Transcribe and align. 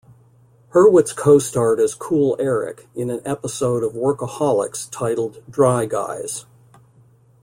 Hurwitz 0.73 1.15
co-starred 1.15 1.79
as 1.79 1.93
"Cool 1.93 2.35
Eric" 2.39 2.87
in 2.95 3.11
an 3.11 3.21
episode 3.23 3.83
of 3.83 3.93
"Workaholics" 3.93 4.89
titled 4.89 5.43
"Dry 5.47 5.85
Guys. 5.85 6.47